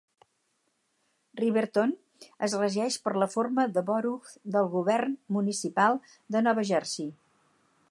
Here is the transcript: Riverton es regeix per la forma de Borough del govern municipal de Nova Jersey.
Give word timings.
Riverton 1.41 1.93
es 2.47 2.55
regeix 2.61 2.97
per 3.03 3.13
la 3.25 3.29
forma 3.35 3.67
de 3.77 3.85
Borough 3.91 4.33
del 4.57 4.73
govern 4.79 5.15
municipal 5.37 6.03
de 6.37 6.45
Nova 6.49 6.69
Jersey. 6.75 7.09